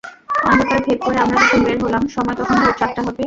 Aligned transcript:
অন্ধকার 0.45 0.79
ভেদ 0.85 0.99
করে 1.05 1.17
আমরা 1.17 1.37
যখন 1.41 1.59
বের 1.65 1.77
হলাম, 1.83 2.03
সময় 2.07 2.35
তখন 2.35 2.55
ভোর 2.55 2.73
চারটা 2.79 3.01
হবে। 3.01 3.19